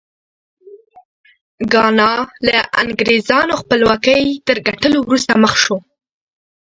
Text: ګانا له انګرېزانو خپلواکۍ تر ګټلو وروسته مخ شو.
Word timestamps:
ګانا 1.71 2.11
له 2.47 2.57
انګرېزانو 2.81 3.53
خپلواکۍ 3.61 4.23
تر 4.47 4.57
ګټلو 4.67 4.97
وروسته 5.03 5.33
مخ 5.43 5.53
شو. 5.63 5.77